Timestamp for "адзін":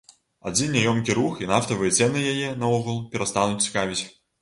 0.51-0.73